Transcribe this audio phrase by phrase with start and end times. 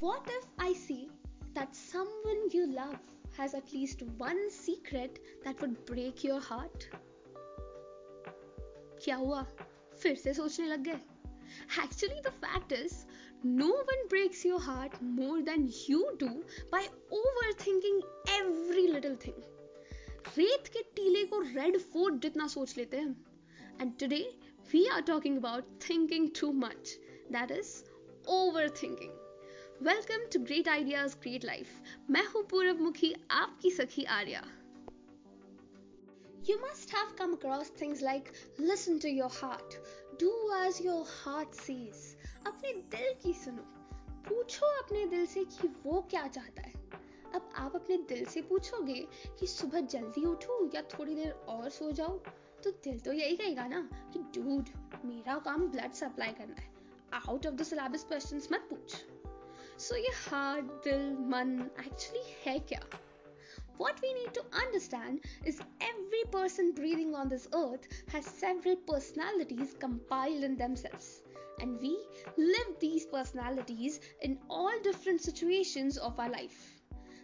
[0.00, 1.08] What if I see
[1.54, 2.98] that someone you love
[3.36, 6.86] has at least one secret that would break your heart?
[9.04, 9.42] क्या हुआ
[10.02, 11.00] फिर से सोचने लग गए
[11.78, 12.94] Actually, the fact is,
[13.44, 16.30] no one breaks your heart more than you do
[16.70, 16.80] by
[17.18, 18.00] overthinking
[18.38, 19.42] every little thing.
[20.38, 24.20] रेत के टीले को रेड फोर्ट जितना सोच लेते हैं and today
[24.72, 26.96] we are talking about thinking too much
[27.32, 27.72] that is
[28.38, 29.12] over thinking
[29.81, 31.67] Welcome to great ideas great life
[32.09, 34.41] मैं हूँ पूरब मुखी आपकी सखी Arya.
[36.41, 38.25] You must have come across things like
[38.69, 39.77] listen to your heart,
[40.23, 42.01] do as your heart says.
[42.47, 43.63] अपने दिल की सुनो।
[44.29, 46.73] पूछो अपने दिल से कि वो क्या चाहता है।
[47.35, 49.07] अब आप अपने दिल से पूछोगे
[49.39, 52.21] कि सुबह जल्दी उठूं या थोड़ी देर और सो जाऊँ?
[52.63, 54.69] तो दिल तो यही कहेगा ना कि डूड
[55.05, 56.73] मेरा काम ब्लड सप्लाई करना है।
[57.29, 59.18] Out of the syllabus questions मत पूछ।
[59.79, 62.81] सो ये हार्ट दिल मन एक्चुअली है क्या
[63.81, 69.75] What we need to understand is every person breathing on this earth has several personalities
[69.83, 71.07] compiled in themselves.
[71.61, 71.93] And we
[72.37, 76.59] live these personalities in all different situations of our life.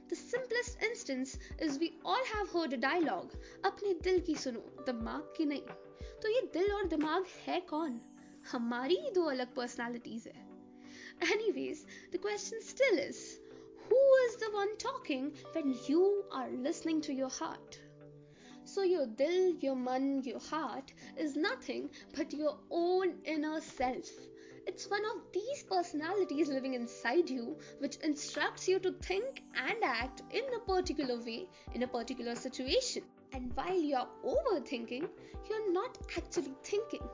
[0.07, 5.33] The simplest instance is we all have heard a dialogue अपने दिल की सुनो दिमाग
[5.37, 5.61] की नहीं
[6.23, 8.01] तो ये दिल और दिमाग है कौन
[8.51, 10.54] हमारी ही दो अलग पर्सनालिटीज है
[11.21, 13.39] Anyways, the question still is
[13.89, 17.79] who is the one talking when you are listening to your heart?
[18.63, 24.09] So, your dil, your man, your heart is nothing but your own inner self.
[24.67, 30.23] It's one of these personalities living inside you which instructs you to think and act
[30.31, 33.03] in a particular way in a particular situation.
[33.31, 35.07] And while you're overthinking,
[35.47, 37.07] you're not actually thinking.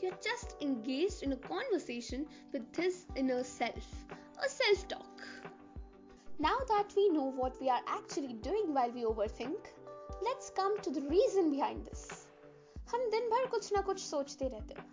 [0.00, 3.86] You're just engaged in a conversation with this inner self,
[4.44, 5.22] a self talk.
[6.38, 9.70] Now that we know what we are actually doing while we overthink,
[10.22, 12.26] let's come to the reason behind this.
[12.92, 14.86] हम दिन भर कुछ ना कुछ सोचते रहते हैं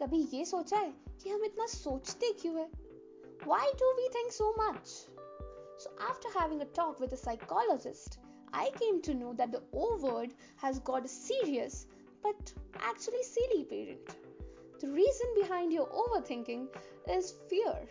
[0.00, 2.68] कभी ये सोचा है कि हम इतना सोचते क्यों है
[3.44, 4.90] Why do we think so much?
[5.78, 8.18] So, after having a talk with a psychologist,
[8.52, 11.86] I came to know that the O word has got a serious
[12.22, 14.16] but actually silly parent.
[14.81, 16.67] The reason behind your overthinking
[17.07, 17.87] is fear.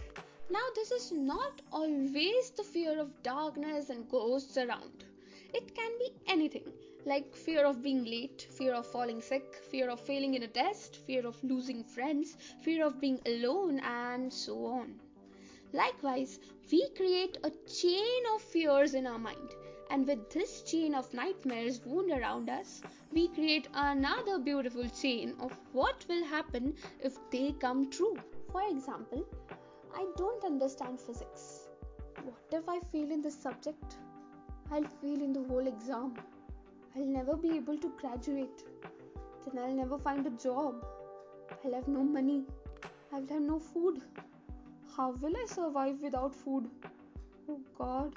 [0.50, 5.04] Now, this is not always the fear of darkness and ghosts around.
[5.54, 6.64] It can be anything
[7.06, 10.96] like fear of being late, fear of falling sick, fear of failing in a test,
[10.96, 14.98] fear of losing friends, fear of being alone, and so on.
[15.72, 16.40] Likewise,
[16.72, 19.54] we create a chain of fears in our mind,
[19.90, 22.80] and with this chain of nightmares wound around us,
[23.12, 28.16] we create another beautiful chain of what will happen if they come true.
[28.52, 29.26] For example,
[29.94, 31.68] I don't understand physics.
[32.22, 33.96] What if I fail in this subject?
[34.70, 36.14] I'll fail in the whole exam.
[36.94, 38.64] I'll never be able to graduate.
[39.46, 40.86] Then I'll never find a job.
[41.64, 42.44] I'll have no money.
[43.12, 44.02] I will have no food.
[44.96, 46.68] How will I survive without food?
[47.48, 48.14] Oh God,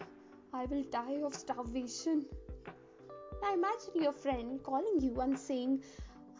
[0.54, 2.26] I will die of starvation.
[3.42, 5.82] Now imagine your friend calling you and saying,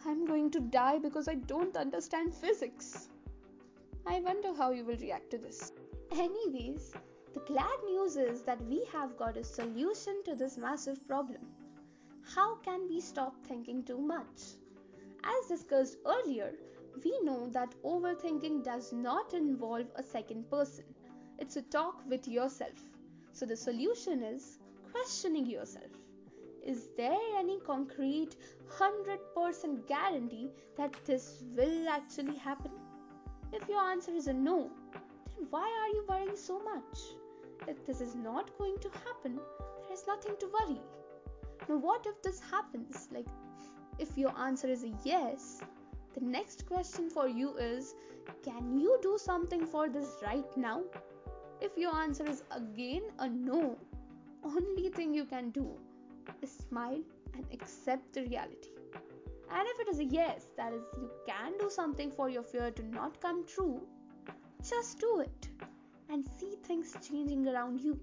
[0.06, 3.08] I'm going to die because I don't understand physics.
[4.06, 5.72] I wonder how you will react to this.
[6.12, 6.92] Anyways,
[7.32, 11.40] the glad news is that we have got a solution to this massive problem.
[12.34, 14.54] How can we stop thinking too much?
[15.24, 16.52] As discussed earlier,
[17.04, 20.84] we know that overthinking does not involve a second person.
[21.38, 22.93] It's a talk with yourself.
[23.34, 24.58] So the solution is
[24.92, 25.90] questioning yourself.
[26.64, 28.36] Is there any concrete
[28.78, 32.70] 100% guarantee that this will actually happen?
[33.52, 36.98] If your answer is a no, then why are you worrying so much?
[37.66, 39.40] If this is not going to happen,
[39.82, 40.80] there is nothing to worry.
[41.68, 43.08] Now, what if this happens?
[43.12, 43.26] Like,
[43.98, 45.60] if your answer is a yes,
[46.14, 47.94] the next question for you is
[48.44, 50.82] Can you do something for this right now?
[51.64, 53.78] If your answer is again a no,
[54.44, 55.66] only thing you can do
[56.42, 57.00] is smile
[57.32, 58.68] and accept the reality.
[59.50, 62.70] And if it is a yes, that is, you can do something for your fear
[62.70, 63.80] to not come true,
[64.62, 65.48] just do it
[66.10, 67.98] and see things changing around you.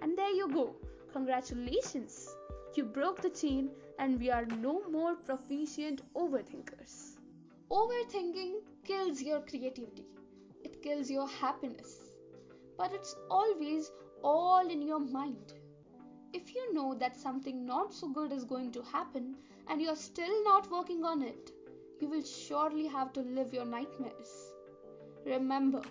[0.00, 0.76] And there you go.
[1.12, 2.36] Congratulations!
[2.76, 7.18] You broke the chain, and we are no more proficient overthinkers.
[7.68, 10.06] Overthinking kills your creativity,
[10.62, 12.03] it kills your happiness,
[12.83, 13.91] but it's always
[14.23, 15.53] all in your mind.
[16.31, 19.35] If you know that something not so good is going to happen
[19.67, 21.51] and you're still not working on it,
[21.99, 24.53] you will surely have to live your nightmares.
[25.25, 25.81] Remember,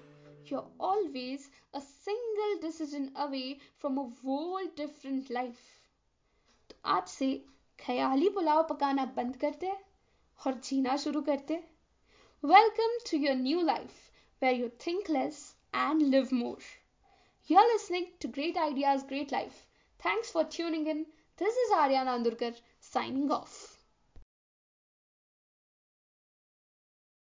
[0.46, 5.60] you're always a single decision away from a whole different life.
[6.70, 7.30] तो आज से
[7.80, 9.72] ख्याली पुलाव पकाना बंद करते
[10.46, 11.62] और जीना शुरू करते
[12.42, 16.58] Welcome to your new life where you think less and live more.
[17.45, 19.67] you're listening to Great Ideas, Great Life.
[19.99, 21.05] Thanks for tuning in.
[21.35, 23.72] This is Arya Nandurkar signing off.